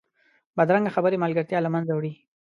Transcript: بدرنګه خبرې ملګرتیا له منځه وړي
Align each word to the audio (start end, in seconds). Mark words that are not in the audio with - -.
بدرنګه 0.57 0.91
خبرې 0.95 1.21
ملګرتیا 1.23 1.59
له 1.63 1.69
منځه 1.73 1.91
وړي 1.93 2.13